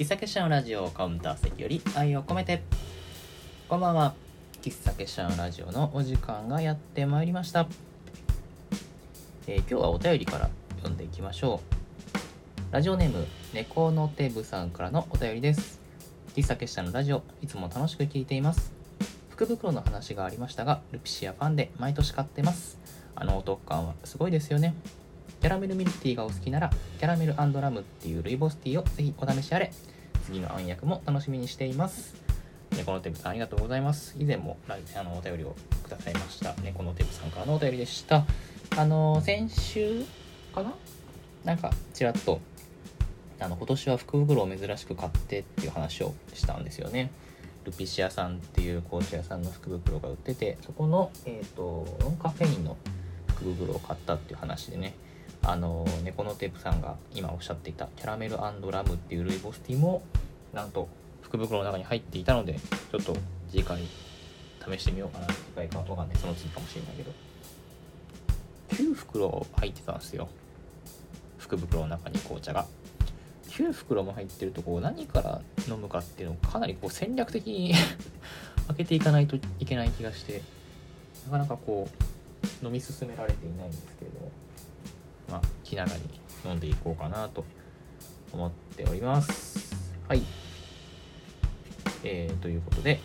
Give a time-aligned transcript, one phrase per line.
[0.00, 2.62] 喫茶結社のラジオカウンター席より愛を込めて。
[3.68, 4.14] こんばんは。
[4.62, 7.68] 喫茶結社のラジオのお時間がやってまいりました、
[9.46, 11.60] えー今日はお便りから読んでいきましょ
[12.70, 12.72] う。
[12.72, 15.78] ラジオネーム猫のテブさんからのお便りです。
[16.34, 18.72] 喫茶結社のラジオいつも楽しく聞いています。
[19.28, 22.78] 福袋の話がありましたがルピシアファンで毎年買ってます。
[23.14, 24.74] あのお得感はすごいですよね。
[25.40, 29.72] キャラメルミルクティーがお好きならキャラメルラムっていうルイボスティーをぜひお試しあれ。
[30.26, 32.14] 次の暗躍も楽しみにしています。
[32.76, 34.14] 猫のテブさんありがとうございます。
[34.18, 36.54] 以前もあのお便りをくださいました。
[36.62, 38.26] 猫のテブさんからのお便りでした。
[38.76, 40.04] あの先週
[40.54, 40.74] かな？
[41.44, 42.38] なんかちらっと
[43.40, 47.10] あの今年は福袋を珍しく買ってっていう話をしたんですよね。
[47.64, 52.76] ルピシアさんっていう紅茶屋さんの福袋が売っててそこの、えー、とノンカフェインの
[53.28, 54.94] 福袋を買ったっていう話でね。
[55.42, 60.02] あの猫のテープさんが今おっしゃっていたキャラメルラムっていうルイボスティーも
[60.52, 60.88] なんと
[61.22, 62.54] 福袋の中に入っていたので
[62.90, 63.16] ちょっと
[63.50, 63.80] 次回
[64.60, 66.18] 試してみようかな次回かわかんない。
[66.18, 67.12] その次かもしれないけど。
[68.70, 70.28] 9袋入ってたんですよ。
[71.38, 72.66] 福袋の中に紅茶が。
[73.48, 77.74] 9袋も入ってるとこう何から飲むかっていうのをかなりこう戦略的に
[78.68, 80.42] 開けていかないといけない気がして
[81.26, 81.88] なかなかこ
[82.62, 84.30] う飲み進められていないんですけれども。
[85.30, 86.02] まあ気長に
[86.44, 87.44] 飲んでいこうかなと
[88.32, 89.74] 思っております。
[90.08, 90.22] はい。
[92.02, 92.98] えー、ということで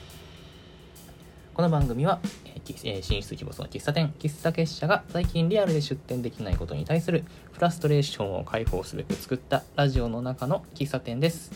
[1.54, 2.56] この番組は、えー
[3.04, 4.12] 進出希望の喫茶店。
[4.18, 11.52] 喫茶結社が最近リアルで出店できないことに対するフラストレーションを解放すべく作ったラジオの中の喫茶店です。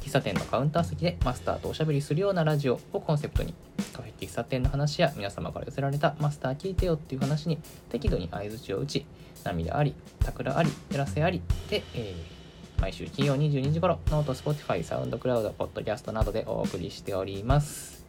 [0.00, 3.52] 喫茶店のカウンター席でマスターとおしゃべりするようなラジオをコンセプトに
[3.92, 9.06] カフェ喫茶店の話や皆様から寄せられたマスター聞いてよっていう話に適度に相づちを打ち
[9.44, 12.38] 涙あり桜あり照らせありで、えー
[12.80, 18.04] 毎週金曜22時頃ノート、Spotify、サウンドクラウド、ポッドキャストなどでお送りしております。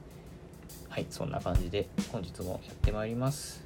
[0.90, 3.64] はいそんな感じで本日もやってまいります。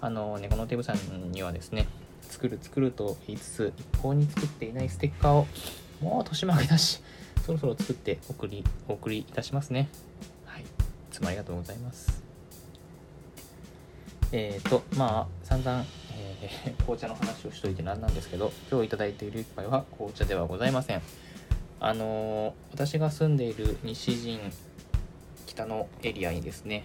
[0.00, 1.88] あの猫のテブさんにはですね
[2.22, 5.48] 作る作ると言いつつ一向に作っていないステッカーを
[6.00, 7.00] もう年負けだし
[7.44, 9.88] そろそろ作って送りお送りいたしますね。
[11.12, 12.22] つもありがとうございます。
[14.32, 15.84] えっ、ー、とまあ散々、
[16.14, 21.02] えー 紅茶の話をしといてなんなんですけど今日いただいている一杯は紅茶ではございません。
[21.80, 24.40] あの私が住んでいる西陣
[25.46, 26.84] 北のエリアにですね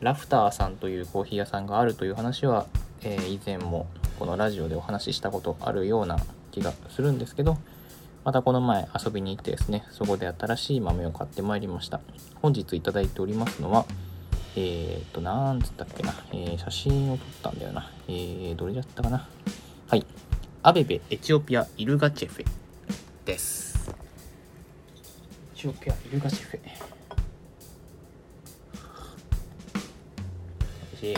[0.00, 2.66] ラフターさんというコーヒー屋さんがあるという話は、
[3.02, 3.86] えー以前も
[4.18, 6.18] このラジオでお話ししたことあるような
[6.52, 7.58] 気がするんですけど
[8.26, 12.00] またこの前遊びに行ってですねそこで新しい豆を買ってまいりました。
[12.42, 13.86] 本日いただいておりますのは
[14.56, 17.88] えー、っとなんつったっけな、えー写真を撮ったんだよな。
[18.08, 19.28] えー、どれだったかな。
[19.88, 20.04] はい。
[20.64, 22.46] アベベエチオピアイルガチェフェ
[23.24, 23.92] です。
[25.54, 26.60] エチオピアイルガチェフェ。
[30.96, 31.16] 私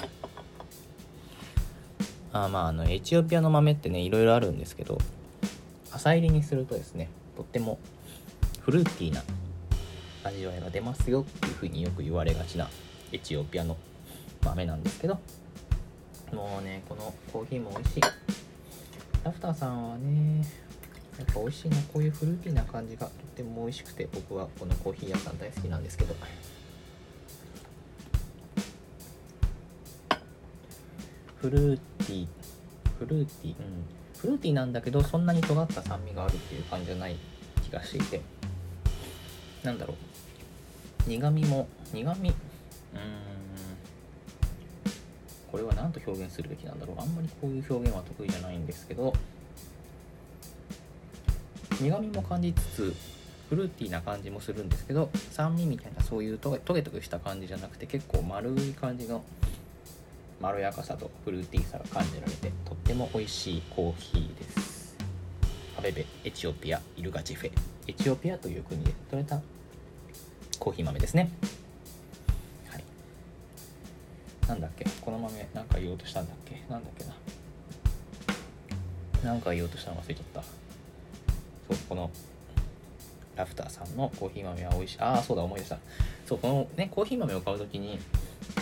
[2.34, 4.98] あまああのエチオピアの豆ってねいろいろあるんですけど
[5.98, 7.80] 浅入りにするとですねとっても
[8.60, 9.22] フルーティーな
[10.22, 12.68] 味わいが出ますよっていうふうによく言われがちな
[13.10, 13.76] エチオピアの
[14.44, 15.18] 豆なんですけど
[16.32, 18.00] もうねこのコーヒーも美味しい。
[19.24, 20.44] ラフターさんはね
[21.18, 26.14] やっぱ美味しいなこういうフルーティーな感じがとっても美味しくて僕はこのコーヒー屋さん大好きなんですけど。
[31.40, 32.26] フルーティー
[32.98, 33.97] フルーティーうん。
[34.18, 37.16] フルーティーなんだけどそんなに尖った酸味があるっていう感じじゃない
[37.62, 38.20] 気がしていて。
[39.62, 39.94] なんだろ
[41.06, 41.08] う。
[41.08, 42.28] 苦味も苦味？
[42.28, 42.34] うーん。
[45.50, 47.00] これは何と表現するべきなんだろう。
[47.00, 49.14] あんまりこういう表現は得意じゃないんですけど。
[51.80, 52.94] 苦味も感じつつ
[53.48, 59.22] フルーティーな感じもするんですけど酸味みたいなそういうトゲトゲトゲした感じじゃなくて結構丸い感じの
[60.40, 64.96] まろやかさとフルーティーさが感じられてとっても美味しいコーヒーです。
[65.76, 67.52] アベベエチオピアイルガチフェ。
[67.86, 69.40] エチオピアという国で採れた
[70.58, 71.30] コーヒー豆ですね。
[72.68, 72.84] はい。
[74.48, 74.84] なんだっけ？
[75.00, 76.62] この豆なんか言おうとしたんだっけ？
[76.70, 77.14] なんだっけな？
[79.32, 80.42] なんか言おうとしたの忘れちゃった。
[80.42, 80.48] そ
[81.74, 82.10] うこの
[83.36, 84.98] ラフターさんのコーヒー豆は美味しい。
[85.00, 85.78] ああそうだ思い出した。
[86.26, 87.98] そうこのねコーヒー豆を買うときに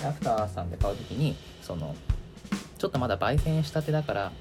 [0.03, 1.97] ラフターさんで買うときにその
[2.79, 4.33] ちょっとまだ焙煎したてだから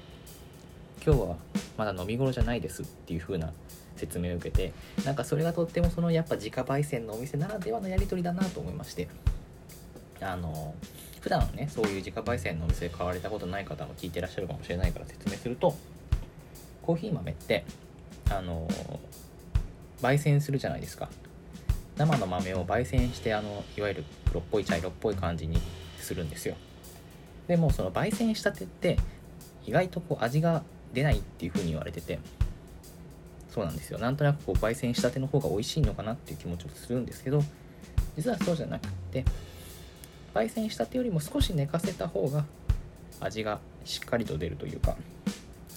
[1.04, 1.36] 今日は
[1.76, 3.52] まだ飲み頃じゃないですっていう風な
[3.96, 4.72] 説明を受けて
[5.04, 9.08] なんかそれがとってもそのやっぱ自家焙煎のお店ならではのやり取りだなと思いまして
[10.20, 10.74] あの
[11.20, 15.74] 普段ねそういう自家焙煎のお店買われたことない方も聞いてらっしゃるかもしれないから説明すると
[16.82, 17.64] コーヒー豆って
[18.30, 18.68] あの
[20.00, 21.08] 焙煎するじゃないですか。
[21.96, 25.58] 生の豆を焙煎してあのいわゆる黒っぽい茶色っぽい感じに
[25.98, 26.54] するんですよ。
[27.48, 28.98] でもその焙煎したてって
[29.66, 30.62] 意外とこう味が
[30.92, 32.18] 出ないっていう風に言われてて
[33.50, 33.98] そうなんですよ。
[33.98, 37.42] なんとなくこう焙煎したての方が美味しいのかなっていう気持ちをするんですけど
[38.16, 39.24] 実はそうじゃなくって
[40.34, 42.44] 焙煎したてよりも少し寝かせた方が
[43.20, 44.96] 味がしっかりと出るというか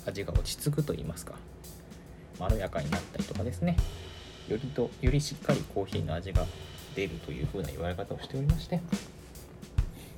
[0.05, 1.35] 味が落ち着くと言いますか
[2.39, 3.75] まろやかになったりとかですね。
[4.47, 6.45] よりとよりしっかりコーヒーの味が
[6.95, 8.81] 出るという風な言われ方をしておりまして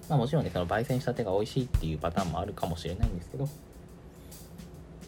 [0.09, 3.48] まあもちろんねその焙煎したてが美味しいっていうパターンもあるかもしれないんですけど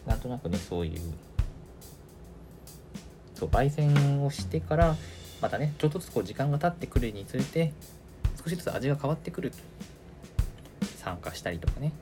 [0.06, 1.00] なんとなくねそういう
[3.34, 4.96] そう焙煎をしてから
[5.40, 7.72] またねちょっとずつこう時間が経ってくるにつれて
[8.42, 9.52] 少しずつ味が変わってくる
[10.96, 11.92] 酸化したりとかね。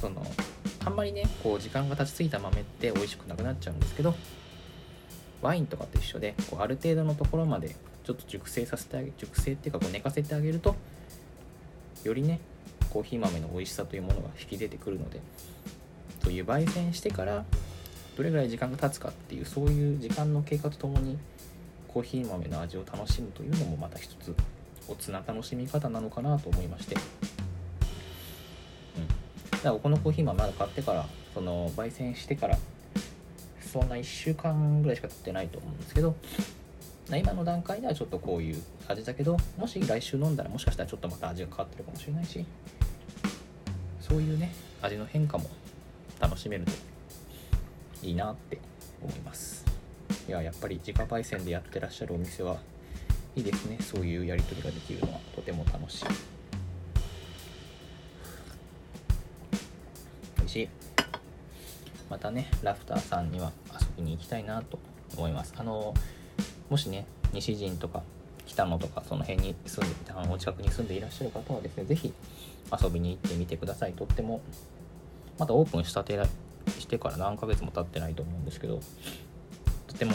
[0.00, 0.24] その
[0.84, 4.14] あんまりねこう時間が経ちすぎた豆って美味しくなくなっちゃうんですけど
[5.42, 7.74] ワインとかと一緒でこうある程度のところまで
[8.04, 10.76] ちょっと熟成させてあげ熟成っていうかこう寝かせてあげると
[12.04, 12.40] よりね
[12.90, 15.20] コーヒー豆の美味しさというものが引き出てくるので
[16.22, 17.44] そういう焙煎してから
[18.16, 21.18] どれぐらい時間が経つかっていうそういう時間の経過とともに
[21.86, 24.34] コーヒー豆の味を楽しむというのもまた一つ
[24.88, 26.98] おつな楽しみ方なのかなと思いまして、う
[29.00, 29.06] ん、
[29.50, 32.58] だからこのコーヒー豆まだ買ってからその焙煎してから
[33.60, 36.16] そんな1週間ぐらいしか経ってないと思うんですけど
[37.16, 42.44] 今の段階ではちょっとこういう味だけどもし来週飲んだらもしかしたらちょっとまた味が変わってるかもしれないし
[44.00, 44.52] そういうね
[44.82, 45.48] 味の変化も
[46.20, 46.72] 楽しめると
[48.06, 48.58] いいなって
[49.02, 49.64] 思います。
[50.28, 52.58] いややっぱり自家焙煎でやってらっしゃるお店は
[53.34, 53.78] いいですね。
[53.80, 56.04] そういうやり取りができるのはとても楽しい。
[60.38, 60.68] 美味しい。
[62.10, 64.78] またねラフターさんには遊びに行きたいなと
[65.16, 65.54] 思います。
[65.56, 65.94] あの
[66.70, 68.02] もしね西陣とか
[68.46, 72.12] 北野とかその辺に住んであのお近くに住んでいらっしゃる方はですね是非
[72.82, 73.92] 遊びに行ってみてください。
[73.92, 74.40] とっても
[75.38, 76.18] まだオープンしたて
[76.78, 78.80] してから何ヶ月も経ってないと思うんですけど
[79.86, 80.12] とても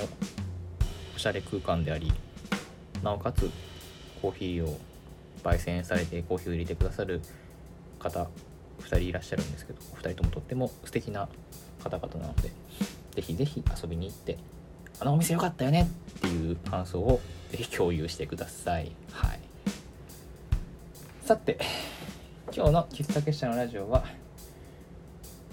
[1.15, 2.11] おしゃれ空間であり
[3.01, 3.49] なおかつ
[4.21, 4.77] コーヒーを
[5.43, 7.21] 焙煎されてコーヒーを入れてくださる
[7.99, 8.27] 方
[8.79, 11.27] 2人いらっしゃるんですけどお二人ともとっても素敵な
[11.83, 12.51] 方々なので
[13.15, 14.37] ぜひぜひ遊びに行って
[14.99, 17.19] あのお店良かったよねっていう感想を
[17.51, 18.91] ぜひ共有してください。
[19.11, 19.39] はい。
[21.25, 21.57] さて
[22.53, 24.03] 今日の喫茶結社のラジオは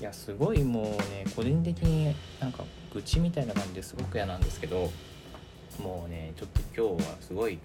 [0.01, 4.91] いやすごいもうね個人的になんか愚痴みたいな感じですごく嫌なんですけど
[5.81, 7.59] もうねちょっと今日はすごい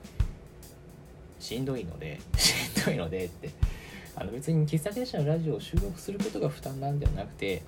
[1.39, 3.49] しんどいので しんどいのでって
[4.15, 7.63] あの別に喫茶店社のラジオを収録することが負担なんではなくて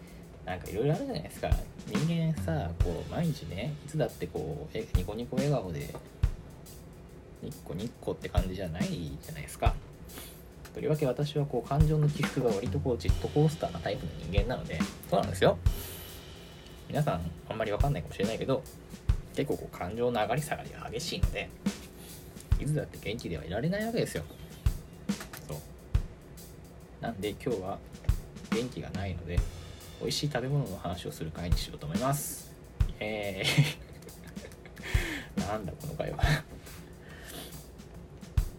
[0.47, 1.49] なんかいろいろあるじゃないですか。
[1.87, 5.93] 人間さこう毎日ねいつだってこうえニコニコ笑顔で
[7.43, 9.75] ニッコニッコって感じじゃないじゃないですか。
[10.73, 14.79] とりわけ私はこう感情の起伏が割とこうジェットコースターなタイプの人間なので
[15.09, 15.57] そうなんですよ。
[16.87, 18.63] 皆さんあんまり分かんないかもしれないけど
[19.35, 21.49] 結構こう感情の上がり下がりが激しいので
[22.61, 24.23] いつだって元気ではいられないわけですよ。
[25.47, 25.57] そう。
[27.01, 27.77] なんで今日は
[28.51, 29.37] 元気がないので
[29.99, 32.51] 美味しい食べ物の話をする回にしようと思います。
[32.99, 33.87] えー。
[35.47, 36.17] なんだこの回は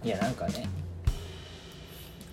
[0.05, 0.69] いやなんかね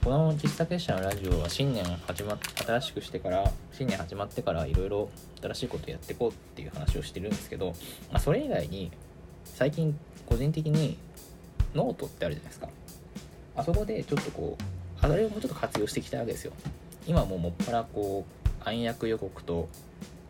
[0.03, 5.09] この喫茶結社のラジオは新年始まっ新しくしてから新年始まってからいろいろ
[5.41, 7.73] 新しいことやっていこうっていう話をしてるんですけど、
[8.11, 8.91] まあ、それ以外に
[9.43, 10.97] 最近個人的に
[11.73, 12.69] ノートってあるじゃないですか。
[13.55, 14.63] あそこでちょっとこう
[15.01, 16.53] あれをもうちょっと活用していきたいわけですよ。
[17.07, 19.69] 今もうもっぱらこう暗躍予告と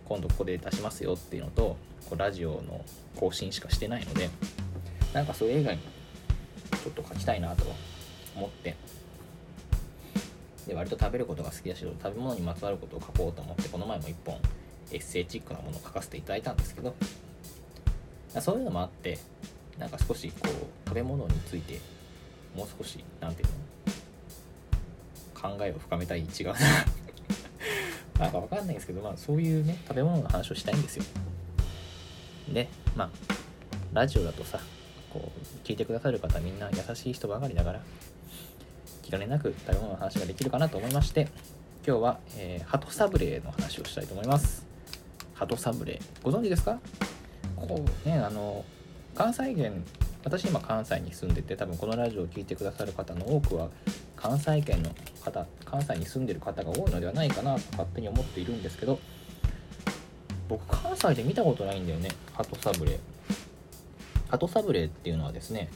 [0.06, 1.78] 今度ここで出しますよっていうのと
[2.10, 2.84] こうラジオの
[3.16, 4.30] 更新しかしてないので
[5.14, 7.66] なんかそれ以外にちょっと書きたいなと
[8.36, 8.76] 思って。
[10.68, 14.40] で割と食べることが好きだし食べ物にまつわることを書こうと思ってこの前も1本
[14.92, 16.96] エッセイチックなものを書かせていただいたんですけど
[18.42, 19.20] そういうのもあって
[19.78, 21.80] なんか少しこう食べ物について
[22.56, 23.56] もう少し何て言う
[25.52, 26.56] の考えを深めたい違うな。
[28.20, 31.04] なんかわかんないんですけど、まあ、そういうね食べ物の話をしたいんですよ。
[32.52, 33.10] でまあ
[33.94, 34.60] ラジオだとさ
[35.12, 37.82] こう聞いてくださる方みんな優しい人ばかりだから
[39.02, 41.30] 気兼ねなく食べ物の話ができるかなと思いまして
[41.86, 44.66] 今日は、えー、鳩サブレーの話をしたいと思います。
[45.34, 46.24] 鳩サブレー。
[46.24, 46.80] ご存知ですか？
[47.56, 48.64] こうねあの
[49.14, 49.84] 関西圏
[50.24, 53.70] 私今関西に住んでて多分このラジオを聴いてくださる方の多くは
[54.16, 54.90] 関西圏の
[55.24, 59.00] 方関西に住んでる方が多いのではないかなと勝手に思っているんですけど
[60.48, 62.10] 僕関西で見たことないんだよね。
[62.34, 63.00] 鳩サブレー。
[64.30, 65.70] 鳩サブレっていうのはですね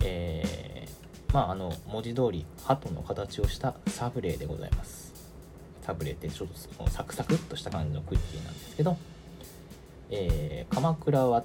[0.00, 5.12] えー、まああの文字通り鳩の形をしたサブレでございます。
[5.82, 8.96] サブレってちょっとサクサクっとした感じのクッキーなんですけど、
[10.10, 11.44] えー、鎌倉は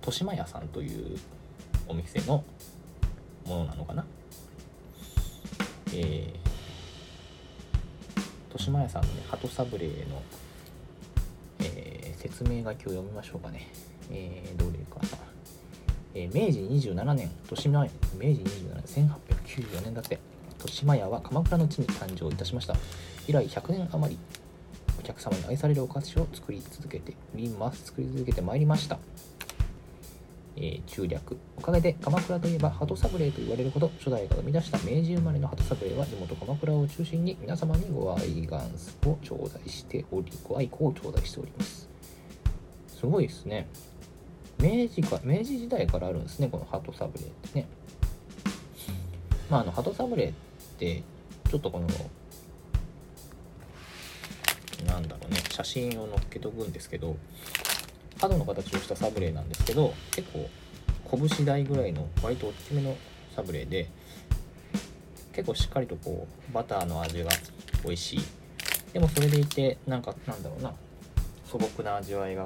[0.00, 1.18] 豊島屋さんという
[1.86, 2.44] お店の
[3.46, 4.04] ものなのかな。
[5.94, 6.48] えー
[8.48, 10.22] 豊島屋さんのね鳩サブレーの、
[11.60, 13.68] えー、説明書きを読みましょうかね
[14.10, 15.28] えー、どれかな
[16.14, 19.08] えー、明治27年、豊島明治27年、
[19.46, 20.18] 1894年だって、
[20.54, 22.74] 豊島屋は鎌倉の地に誕生いたしました。
[23.28, 24.18] 以来100年余り、
[24.98, 27.84] お客様に愛されるお菓子を作り続けております。
[27.84, 28.98] 作り続けてまいりました。
[30.60, 31.36] えー、中略。
[31.56, 38.60] おかげで鎌倉といえば鳩サブレーと言われるほど初代が生み出した明治生まれの鳩サブレーは地元鎌倉を中心に皆様にご愛願
[39.06, 41.88] を頂戴しており、ご愛顧を頂戴しております。
[42.88, 43.68] すごいですね。
[44.58, 47.68] 明治か、明治時代からあるんですね、この鳩サブレーってね。
[49.48, 50.32] まあ、あの、鳩サブレーっ
[50.78, 51.04] て、
[51.48, 51.86] ちょっとこの、
[54.84, 57.16] なんだろうね、写真を載っけとくんですけど、
[58.20, 60.48] 角の形をしたサブレーなんですけど結構
[61.10, 62.96] 拳大ぐらいの割と大きめの
[63.34, 63.88] サブレーで
[65.32, 67.30] 結構しっかりとこうバターの味が
[67.84, 68.20] 美味しい。
[68.92, 70.74] でもそれでいてなんかなんだろうな。
[71.44, 72.44] 素朴な味わいが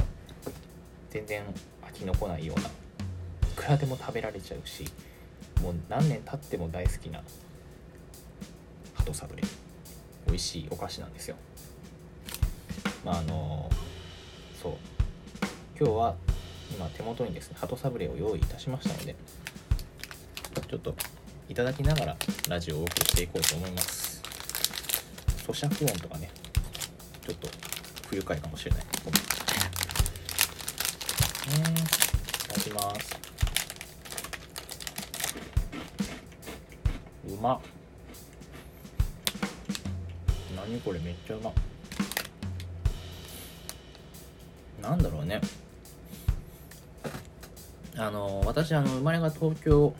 [1.10, 1.42] 全然
[1.82, 2.68] 飽きのこないような。
[2.68, 2.70] い
[3.56, 4.84] くらでも食べられちゃうし
[5.62, 7.20] もう何年経っても大好きな
[8.94, 9.42] ハトサブレ
[10.26, 11.36] 美味しいお菓子なんですよ。
[13.04, 13.70] まああの
[14.62, 14.72] そう。
[15.82, 16.14] 今日は
[16.70, 19.16] 今手元にですね鳩サブレを用意いたしましたので
[20.70, 20.94] ちょっと
[21.48, 22.16] いただきながら
[22.48, 24.22] ラジオをお送りしていこうと思います。
[25.44, 26.30] 咀嚼音とかね
[27.26, 27.48] ちょっと
[28.06, 28.84] 不愉快かもしれない。
[29.04, 29.18] ごめ
[31.58, 31.74] んい
[32.46, 33.16] ただきます。
[37.28, 37.54] うま。
[37.56, 37.60] っ
[40.54, 41.52] 何これめっちゃうま。
[44.80, 45.40] なんだろうね。
[47.96, 49.94] あの私あの生まれが東京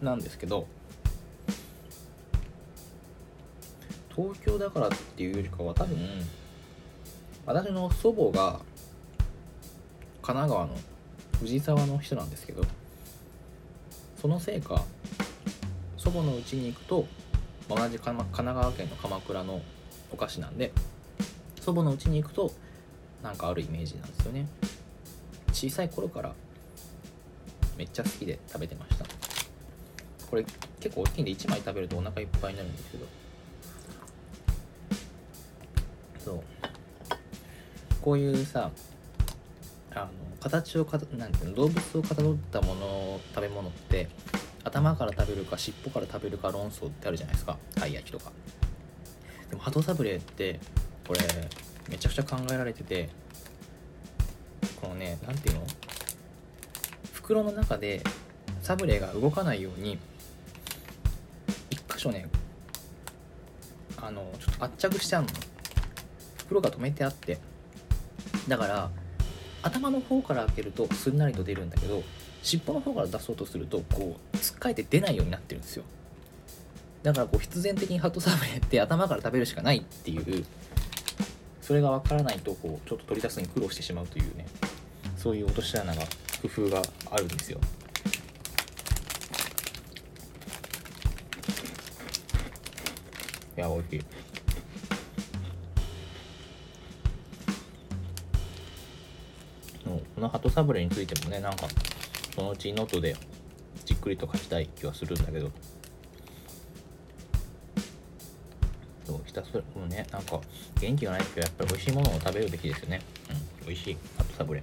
[0.00, 0.66] なんですけど
[4.14, 5.98] 東京だからっていうよりかは多分
[7.44, 8.60] 私の祖母が
[10.22, 10.74] 神奈川の
[11.40, 12.62] 藤沢の人なんですけど
[14.20, 14.82] そのせいか
[15.96, 17.06] 祖母の家に行くと
[17.68, 19.60] 同じ神奈川県の鎌倉の
[20.12, 20.72] お菓子なんで
[21.60, 22.52] 祖母の家に行くと
[23.22, 24.46] なんかあるイメージなんですよね。
[25.52, 26.32] 小さい頃から
[27.82, 29.04] めっちゃ好きで食べてました。
[30.30, 30.44] これ
[30.78, 33.06] 結構大きいんで1枚食べるとお腹いっぱいになるんですけど。
[36.24, 36.42] そう。
[38.00, 38.70] こういうさ
[39.90, 40.08] あの
[40.38, 44.08] 形をかなんていうの動物をかたどったもの食べ物って
[44.62, 47.58] 頭から食べるか尻尾から食べるか論争ってあるじゃないですか。
[47.74, 48.30] たい焼きとか。
[49.50, 50.60] でも鳩サブレーって
[51.04, 51.20] これ
[51.88, 53.08] めちゃくちゃ考えられてて
[54.80, 55.66] このね何ていうの？
[57.32, 58.02] 袋の中で
[58.60, 59.98] サブレが動かないように
[61.70, 62.28] 一箇所ね
[63.96, 65.28] あのちょっと圧着しちゃうの。
[66.36, 67.38] 袋が止めてあって。
[68.48, 68.90] だから
[69.62, 72.02] 頭の方から開けるとすんなりと出るんだけど
[72.42, 75.84] 尻尾の方から出そうとするとこうつっかえて出ないようになってるんですよ。
[77.02, 80.44] だからこう必然的にハットサブレって頭から食べるしかないっていう
[81.62, 84.44] それが分からないとこうちょっと取り出すのに苦労してしまうというね
[85.16, 86.02] そういう落とし穴が
[86.42, 87.60] 工夫があるんですよ
[93.56, 94.22] いや美味しい
[100.14, 101.66] この鳩サブレについてもねなんか
[102.34, 103.16] そのうちノートで
[103.84, 105.50] じっくりと書きたい気はするんだけど
[109.04, 110.40] そうひたすらこのねなんか
[110.80, 113.00] 元気がない時はやっぱり美味しいものを食べるべきですよね
[113.62, 114.60] うん美味しい鳩サブレ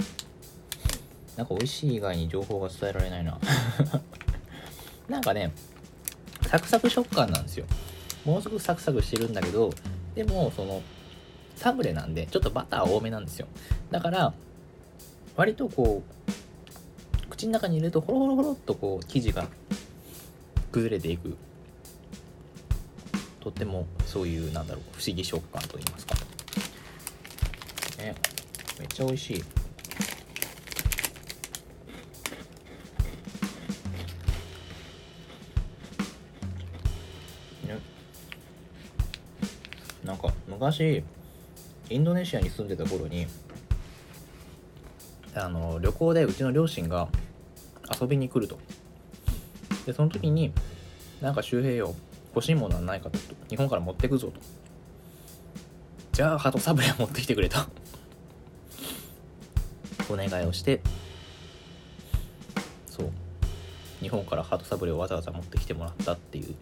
[1.40, 3.40] なんか美味しい以外に情報が伝えられないな。
[5.08, 5.54] なんかね
[6.50, 7.66] サクサク食感なんですよ。
[8.26, 9.70] ものすごくサクサクしてるんだけど
[10.16, 10.82] でもその
[11.56, 13.48] サブレなんでちょっとバター多めなんですよ。
[13.90, 14.34] だから
[15.38, 19.48] 割とこう口の中に入れるとホロホロホロっとこう生地が
[20.74, 21.38] 崩れていく。
[23.40, 26.16] とってもそういうなんだろう不思議食感といいますか。
[28.00, 28.14] ね
[28.78, 29.59] めっちゃ美味しい。
[40.10, 41.04] なんか昔
[41.92, 43.28] インドネシアに住んでた頃に
[45.36, 47.10] あの旅行でうちの両親が
[48.02, 48.58] 遊びに来ると。
[49.86, 50.52] でその時に
[51.22, 51.94] なんか周平よ
[52.34, 53.20] 欲しいものはないかと。
[53.50, 54.40] 日本から持ってくぞと。
[56.14, 57.60] じゃあ鳩サブレを持ってきてくれと。
[60.12, 60.82] お願いをして。
[62.88, 63.12] そう。
[64.02, 66.56] 日本からハトサブレをわざわざ持ってきてもらったっていう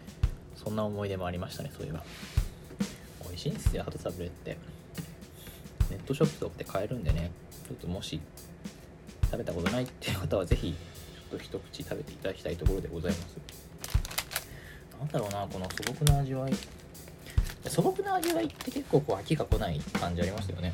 [0.58, 2.04] そんな思い出もありましたねそういえば。
[3.38, 4.58] 味しいんですよハートサブレって
[5.92, 7.32] ネットショップとかで買えるんでね。
[7.68, 8.20] ちょっともし
[9.24, 13.38] 食べたことないっていう方はぜひちょっと一口食べていただきたいところでございます。
[15.00, 16.54] なんだろうなこの素朴な味わい。
[17.68, 20.74] 素朴な味わいって結構こう飽きが来ない感じありますよね。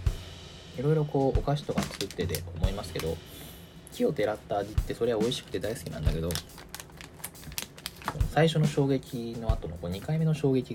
[0.77, 3.15] いろいろこうお菓子とか作ってて思いますけど
[3.91, 6.29] 木をてらった味ってそれは美味しくて大好きなんだけど
[8.31, 10.73] 最初の衝撃の後のこう2回目の衝撃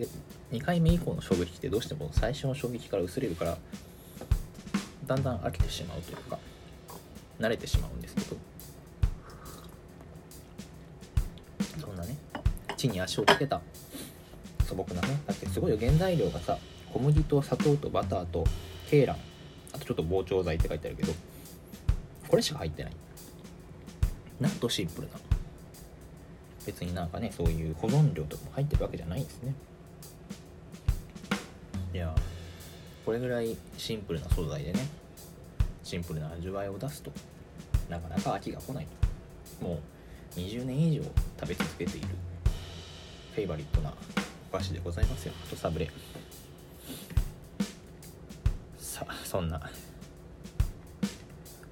[0.53, 3.59] 2回目以降の衝撃ってどうしても最初の衝撃から薄れるから
[5.07, 6.39] だんだん飽きてしまうというか
[7.39, 8.37] 慣れてしまうんですけど。
[11.81, 12.17] そんなね
[12.77, 13.61] 地に足をつけた
[14.65, 16.59] 素朴なねだってすごいよ原材料がさ
[16.93, 18.45] 小麦と砂糖とバターと
[18.91, 19.17] ケーラン
[19.73, 21.13] あとちょっと膨張剤って書いてあるけど
[22.29, 22.93] これしか入ってない。
[24.41, 25.21] なんとシンプルなの。
[26.67, 29.55] 別になんかねそういう保存料とかも入ってるわけじゃないんですね。
[31.93, 32.15] いや。
[33.05, 34.81] これぐらいシンプルな素材でね。
[35.83, 37.11] シンプルな味わいを出すと。
[37.89, 38.87] なかなか飽きが来ない
[39.61, 39.65] と。
[39.65, 39.81] も
[40.37, 41.05] う20年以上
[41.41, 42.09] 食べ続けている。
[43.35, 43.95] フェイバリットな
[44.53, 45.33] お菓子でございますよ。
[45.41, 45.91] ハトサブレ。
[48.79, 49.71] さあそんな。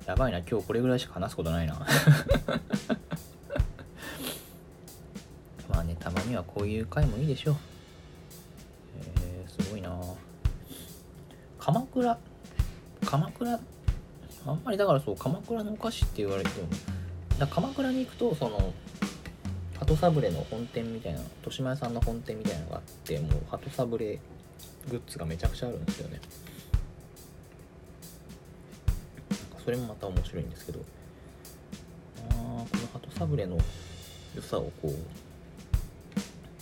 [0.07, 0.39] やばいな。
[0.39, 1.75] 今日これぐらいしか話すことないな。
[5.69, 7.57] まあねたまにはこういう回もいいでしょう。
[11.97, 12.19] 倉。
[13.07, 13.59] 鎌倉？
[14.47, 16.69] あんまりだからそう鎌倉のお菓子って言われても
[17.39, 18.75] だ鎌倉に行くとその
[19.79, 24.21] 鳩サブレの本店みたいな豊島屋さんの本店みたいなのがあってもう鳩サブレ
[24.91, 26.21] グッズがめちゃくちゃあるんですよね。
[29.65, 30.81] それもまた面白いんですけど。
[32.31, 33.59] あこの鳩サブレの
[34.35, 34.93] 良さをこ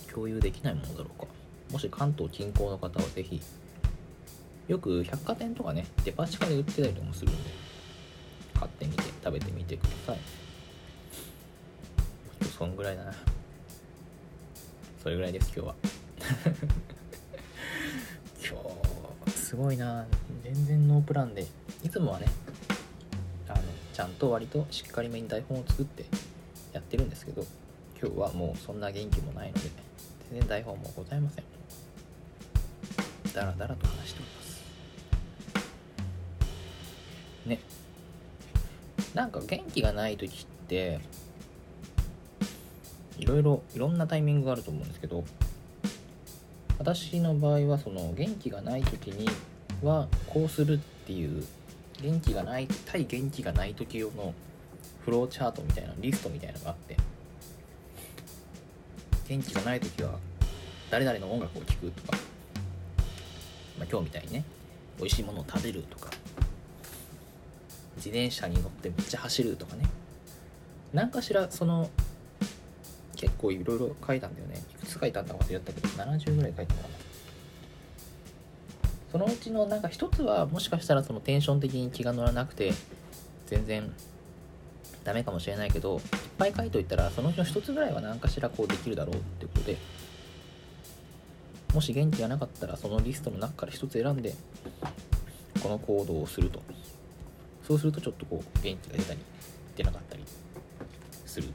[0.07, 1.27] う共有できないものだろうか。
[1.71, 3.41] もし関東近郊の方は是非
[4.67, 7.49] よく百貨店とかねデパ地下で売ってたりとかもするんで
[8.53, 10.19] 買ってみて食べてみてください。
[12.57, 13.13] そんぐらいだな。
[15.03, 15.75] それぐらいです今日は。
[18.39, 18.57] 今
[19.25, 20.05] 日すごいな。
[20.43, 21.45] 全然ノープランで。
[21.83, 22.27] いつもはね
[23.47, 23.61] あの
[23.93, 26.05] ちゃんと割としっかりめに台本を作って
[26.73, 27.45] やってるんですけど
[28.01, 29.69] 今日はもうそんな元気もないので
[30.31, 31.43] 全然台本もございません。
[33.33, 34.24] だらだらと話して
[39.15, 40.99] なんか元気がない時って
[43.17, 45.23] いろいろいろんなタイミングがあると思うんですけど
[46.77, 49.29] 私の場合はその元気がない時に
[49.81, 51.45] はこうするっていう
[52.01, 54.33] 元気がない対元気がない時用の
[55.05, 56.97] フローチャートみたいなリストみたいなのがあって
[59.29, 60.19] 元気がない時は
[60.91, 62.17] 誰々の音楽を聴くとか、
[63.79, 64.43] まあ、今日みたいにね
[64.97, 66.11] 美味しいものを食べるとか
[67.97, 69.85] 自転車に乗ってめっちゃ走るとかね。
[70.93, 71.89] 何かしらその
[73.15, 74.61] 結構いろいろ書いたんだよね。
[74.71, 76.95] いくつ書いたんだか忘れたけど70ぐらい書いたのかな。
[79.11, 82.73] そのうちのなんか一つはもしかしたらそのテンション的に気が乗らなくて
[83.47, 83.89] 全然
[85.05, 86.01] ダメかもしれないけどいっ
[86.37, 89.77] ぱい書いといたらそのうちの一つぐらいは何かしらこうできるだろうってことで
[91.73, 94.33] もし元気がなかったらそのリストの中から一つ選んで
[95.61, 96.61] この行動をすると。
[97.67, 99.19] そうするとちょっとこう元気が出たり
[99.75, 100.23] 出なかったり
[101.25, 101.47] する。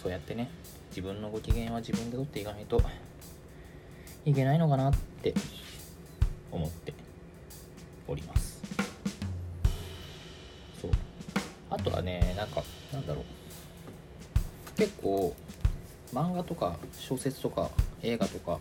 [0.00, 0.50] そうやってね
[0.90, 2.80] 自分のご機嫌は自分で取っていかないと
[4.24, 5.34] いけないのかなって
[6.52, 6.92] 思って
[8.06, 8.62] おります。
[10.80, 10.90] そう。
[11.70, 13.24] あとはねなんかなんだろう。
[14.76, 15.34] 結構
[16.12, 17.70] 漫画とか小説とか
[18.02, 18.60] 映画とか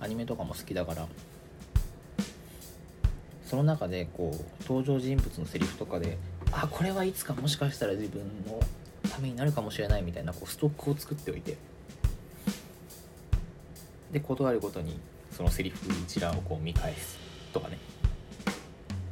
[0.00, 1.06] アニメとかも好きだから
[3.48, 6.18] その中でこう登場人物のセリフとかで
[6.52, 8.60] あこれはいつかもしかしたら自分の
[9.10, 11.56] ためになるかもしれないみたいなこうストックを作っておいて。
[14.12, 14.98] で断るごとに
[15.30, 17.18] そのセリフ一覧をこう見返す
[17.52, 17.78] とかね。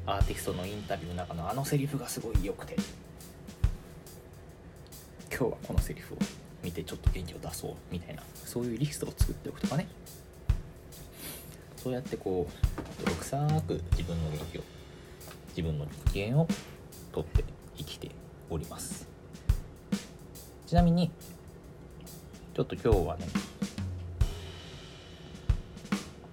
[0.07, 2.77] アーティストのインタビューの中のあのセリフがすごい良くて。
[5.31, 6.19] 今日はこのセリフを
[6.63, 8.23] 見てちょっと元気を出そうみたいな。
[8.45, 9.87] そういうリストを作っておくとかね。
[11.87, 14.63] そうやってこう泥臭く自分の元気を
[15.51, 16.49] 自分の機嫌を
[17.13, 17.45] とって
[17.77, 18.11] 生きて
[18.51, 19.09] おります。
[20.67, 21.13] ちなみに
[22.55, 23.27] ちょっと今日はね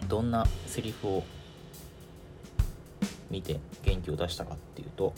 [0.07, 1.23] どんなセリフを
[3.29, 5.13] 見て元気を出したかっていうと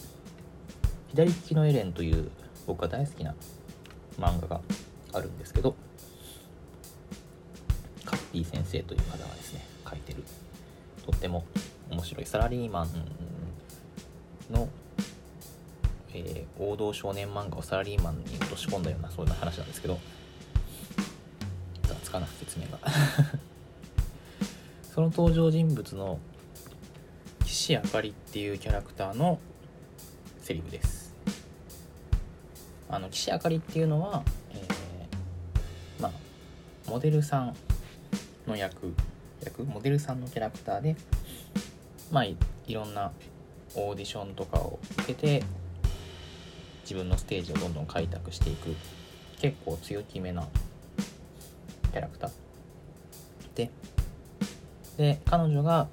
[1.11, 2.29] 左利きのエレンという
[2.67, 3.33] 僕が大好きな
[4.19, 4.61] 漫画が
[5.13, 5.75] あるんですけど
[8.03, 10.23] カッピー先生という方がですね書いてる。
[11.05, 11.45] とっても
[11.89, 12.25] 面白い。
[12.25, 12.89] サラリーマン
[14.51, 14.67] の、
[16.13, 19.99] えー、王道少年漫画をサラリーマンに落とし込んだようなそういう話なんですけど
[21.83, 22.79] 雑かな説明が。
[24.93, 26.19] その登場人物の
[27.43, 29.39] 岸あかりっていうキャラクターの
[30.41, 31.13] セリフです。
[32.87, 36.11] あの岸あかりっていうのは、えー、まあ
[36.89, 37.55] モデルさん
[38.47, 38.93] の役
[39.43, 40.95] 役モデルさんのキャラクターで
[42.11, 42.37] まあい
[42.69, 43.11] ろんな
[43.75, 45.43] オーディションとかを受けて
[46.83, 48.75] 自分のステージをどんどん開拓していく
[49.39, 50.47] 結構強気めな
[51.91, 52.31] キャラクター。
[53.55, 53.69] で
[54.97, 55.87] で彼女が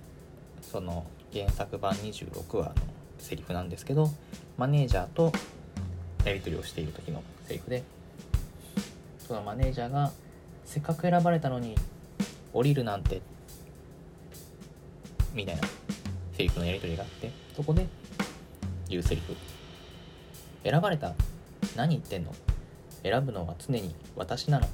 [0.60, 2.74] その原作版26話の
[3.18, 4.10] セリフなんですけど
[4.56, 5.32] マネージャーと
[6.24, 7.82] やり取りをしている時のセリフで
[9.26, 10.12] そのマネージャーが
[10.64, 11.74] せっかく選ばれたのに
[12.52, 13.22] 降りるなんて
[15.34, 15.62] みたいな
[16.36, 17.86] セリフのやり取りがあってそこで
[18.88, 19.34] 言うセリフ。
[20.64, 21.14] 選ばれた。
[21.76, 22.34] 何言ってんの？
[23.02, 24.68] 選ぶのは常に私なの。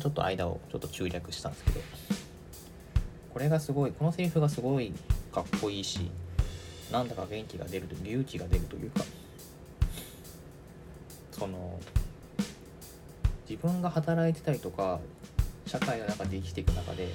[0.00, 1.80] ちょっと間をちょっと中略したんですけど。
[3.32, 3.92] これがすごい。
[3.92, 4.92] このセリフがすごい
[5.32, 6.10] かっこいいし
[6.92, 9.00] なんだか元気が出ると勇気が出るというか。
[11.32, 11.80] その
[13.48, 15.00] 自分が働いてたりとか
[15.66, 17.08] 社会の中で生きていく中で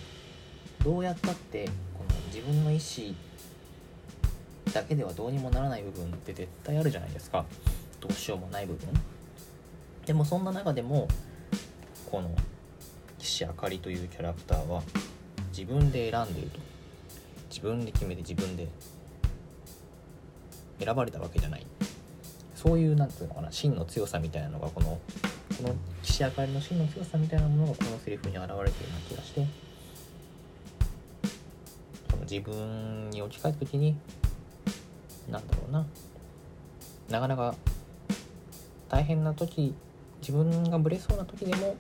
[0.84, 3.15] どうやったってこの自分の意思
[4.74, 7.46] だけではどうにもならない部分って絶対あるじゃないですか。
[8.00, 8.88] どうしようもない部分。
[10.06, 11.08] でもそんな中でも
[12.10, 12.30] この
[13.18, 14.82] 岸あかりというキャラクターは
[15.52, 16.60] 自分で選んでいると。
[17.50, 18.68] 自分で決めて自分で
[20.80, 21.65] 選ばれたわけじゃない。
[22.56, 23.52] そういう何て言うのかな。
[23.52, 25.00] 真の強さみたいなのがこの
[25.58, 29.68] この岸あかりの真の強さみたいなものがこのセリフに表れているような気がして。
[32.30, 33.96] 自分に置き換えた時に
[35.32, 35.86] 何だろうな。
[37.10, 37.56] なかなか
[38.88, 39.74] 大変な時
[40.22, 41.76] 自分がぶれそうな時でも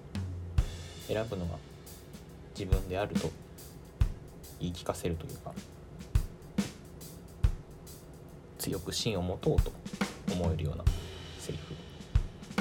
[1.07, 1.55] 選ぶのが
[2.57, 3.29] 自分であると
[4.59, 5.53] 言い聞かせるというか
[8.57, 9.71] 強く芯を持とうと
[10.33, 10.83] 思えるような
[11.37, 11.75] セリフ。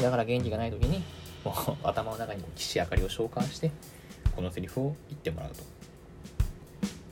[0.02, 1.02] だから元気がない時に
[1.42, 3.70] もう頭の中に岸あかりを召喚して
[4.36, 5.77] このセリフを言ってもらうと。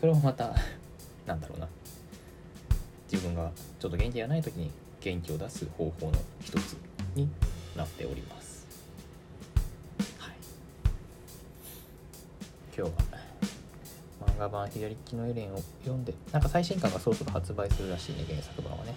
[0.01, 0.55] それもまた
[1.27, 1.69] なんだろうな。
[3.11, 6.77] 自分がちょっと元気がない時に元気を出す方法の一つ
[7.15, 7.29] に
[7.77, 8.67] なっております、
[10.19, 10.35] はい、
[12.77, 12.99] 今日は
[14.27, 18.95] 漫画版左利きのエレンを読んでなんか最新刊がそろそろ発売するらしいね原作版はね。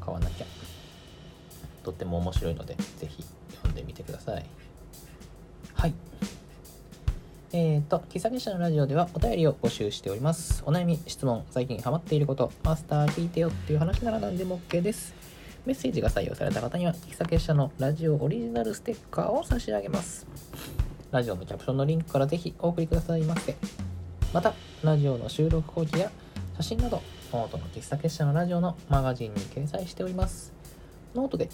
[0.00, 0.46] 買わなきゃ。
[1.82, 3.24] とっても面白いのでぜひ
[3.56, 4.44] 読んでみてください。
[5.74, 5.94] はい。
[7.52, 10.62] えっ、ー、と、喫茶結社のラジオではお便りを募集しております。
[10.66, 15.16] お悩み、質問、最近ハマっていること、マスター聞いてよっていう話なら何でも OK です。
[15.66, 20.28] メッセージが採用された方には、喫茶結社のラジオオリジナルステッカーを差し上げます。
[21.10, 23.56] ラジオのキャプションのリンクからぜひお送りくださいませ。
[24.32, 26.12] また、ラジオの収録後記や
[26.56, 30.52] 写真など、ノートの喫茶結社のラジオのマガジンに掲載しております。
[31.16, 31.48] ノートで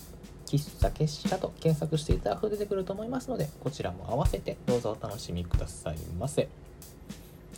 [0.46, 6.48] 喫茶結社と検索していただくと出てくると思いますので、こちらも合わせてどうぞお楽しみくださいませ。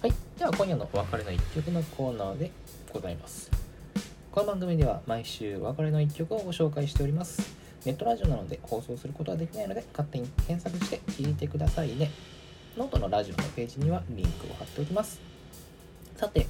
[0.00, 0.12] はい。
[0.38, 2.50] では今夜のお別れの一曲のコーナーで
[2.92, 3.50] ございます。
[4.32, 7.54] この番組では毎週お別れの一曲をご紹介しております。
[7.84, 12.10] ネットラジオなので放送することはできないので、勝手に検索して聴いてくださいね。
[12.78, 15.20] ノートのラジオのページにはリンクを貼っておきます。
[16.16, 16.46] さて、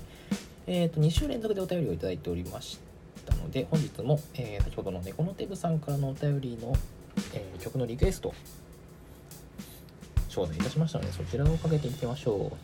[0.67, 2.88] えっ、ー、と、2週連続でお便りをいただいておりまして
[3.29, 6.75] たので、本日も、えー、先ほどの猫のテブさんからのお便りの、
[7.35, 8.33] えー、曲のリクエスト、
[10.29, 12.57] 頂戴いたしましたので、そちらをかけていきましょう。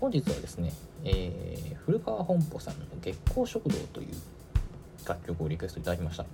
[0.00, 0.72] 本日はですね、
[1.04, 4.08] えー、古川本舗さんの月光食堂という
[5.06, 6.24] 楽曲をリクエストいただきました。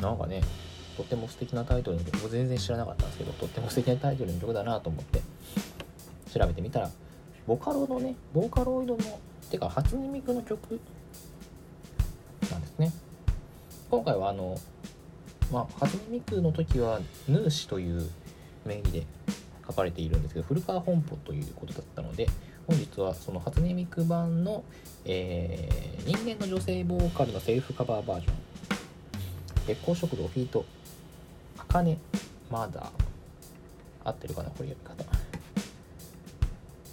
[0.00, 0.42] なんかね、
[0.96, 5.20] とっても素敵なタイトルの曲も全然知らなかったんですけどとっても素敵なタイトルの曲だなと思って
[6.32, 6.90] 調べてみたら
[7.46, 10.80] ボカロのねボーカロイドのてか初音ミクの曲
[13.88, 14.58] 今回はあの
[15.52, 18.10] まあ初音ミクの時はヌーシという
[18.64, 19.06] 名義で
[19.64, 22.26] 書かれているんですけど古川本舗ということだったので
[22.66, 24.64] 本日はその初音ミク版の、
[25.04, 28.34] えー、人間の女性ボーカルのセルフカバーバージョン。
[29.68, 30.64] 月光食堂フィート
[31.58, 31.98] あかね
[32.50, 32.90] まだ
[34.04, 35.04] 合ってるかなこれ読み方。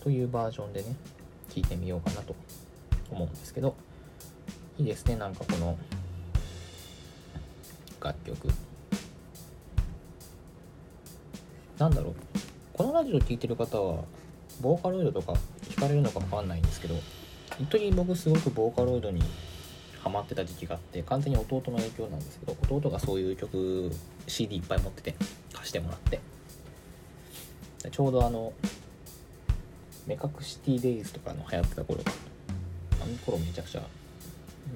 [0.04, 0.96] というバージョンでね
[1.50, 2.36] 聞いてみようかなと
[3.10, 3.76] 思うんですけど。
[4.80, 5.78] いいですねなんかこの
[8.04, 8.50] 楽曲。
[11.78, 12.16] なんだろう。
[12.74, 14.04] このラジオ聴いてる方は
[14.62, 15.34] ボーカロイドとか
[15.70, 16.96] 聞かれるのか分かんないんですけど
[17.58, 19.22] 本当に僕すごくボーカロイドに
[20.02, 23.92] ハマってた時期があって完全に弟の影響なんですけど弟がそういう曲
[24.28, 25.16] CD いっぱい持ってて
[25.54, 26.20] 貸してもらって。
[27.92, 28.54] ちょうどあの
[30.08, 32.00] 目隠しティーデイズとかの流行ってた頃
[33.02, 33.82] あの頃めちゃくちゃ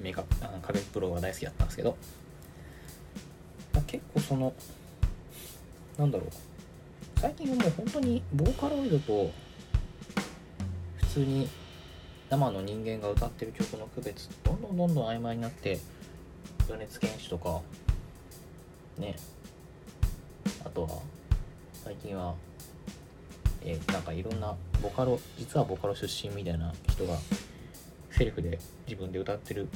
[0.02, 1.96] メカあの影プロが大好きだったんですけど
[3.86, 4.52] 結構その
[5.98, 6.28] なんだろう。
[7.20, 9.30] 最近はもう本当にボーカロイドと
[10.98, 11.48] 普通に
[12.30, 15.80] 生の人間が歌ってる曲の区別どんどんどんどん曖昧になって
[16.68, 17.60] 米津玄師とか
[18.98, 19.16] ね。
[20.64, 20.88] あとは
[21.84, 22.34] 最近は
[23.62, 27.16] えー、なんかいろんなボカロ実はボカロ出身みたいな人が
[28.10, 29.68] セルフで自分で歌ってる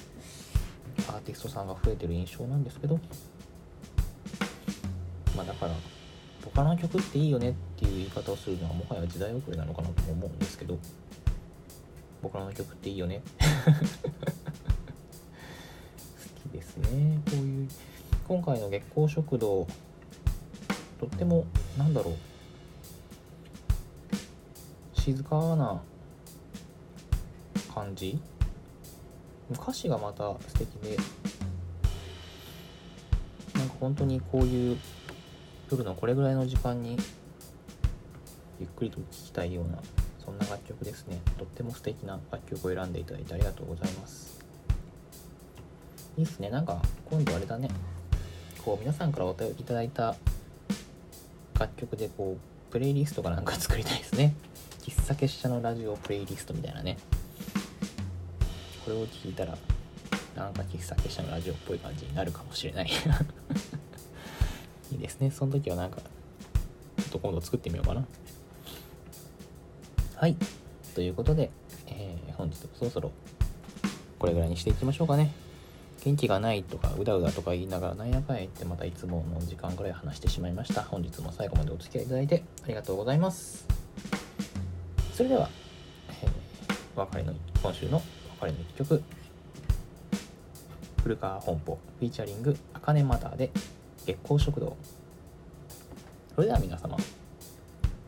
[1.08, 3.00] アーティストさんが増えてる印象なんですけど
[6.54, 10.78] ボカロの曲っていいよねっていう言い方をするのはもはや時代遅れなのかなと思うんですけど
[12.22, 13.22] ボカロの曲っていいよね？
[16.44, 17.20] 好きですね。
[17.26, 17.68] こういう
[18.28, 19.66] 今回の月光食堂
[21.00, 22.14] とってもなんだろう
[25.00, 25.80] 静かな
[27.74, 28.20] 感じ？
[29.52, 30.96] 歌詞がまた素敵で
[33.54, 34.78] なんか本当にこういう
[35.70, 36.98] 夜のこれぐらいの時間に
[38.60, 39.78] ゆっくりと聴きたいような
[40.24, 41.20] そんな楽曲ですね。
[41.38, 44.40] とっても素敵な楽曲を選んでいただいてありがとうございます。
[46.16, 46.50] いいっすね。
[46.50, 47.68] なんか今度あれだね。
[48.64, 50.14] こう皆さんからお便りいただいた
[51.58, 54.34] 楽曲でこうプレイリストかなんか作りたいですね。
[54.82, 56.98] 喫茶結社のラジオプレイリストみたいなね。
[58.84, 59.56] これを聞いたら
[60.36, 62.90] なんか喫茶結社のラジオっぽい感じになるかもしれない。
[64.94, 65.30] いですね。
[65.30, 66.04] その時はなんかちょ
[67.04, 68.04] っと今度作ってみようかな。
[70.16, 70.36] はい。
[70.94, 71.50] ということで、
[71.86, 73.10] えー、本日そろそろ
[74.18, 75.32] これぐらいにしていきましょうかね。
[76.04, 80.82] 元気がないとかうだうだとか言いながらなんやかんや言ってまたいつもの時間ぐらい話してしまいました。
[80.82, 83.66] 本日も最後までお付き合いいただいてありがとうございます。
[85.14, 85.48] それでは、
[86.22, 88.02] えー、別れの今週の
[88.40, 89.02] 別れの一曲。
[91.02, 93.50] 古川本舗フィーチャリング「あかねマター」で
[94.06, 94.76] 月光食堂。
[96.34, 96.96] それでは皆様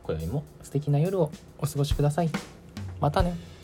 [0.03, 2.29] 今宵も素敵な夜をお過ごしください。
[2.99, 3.54] またね。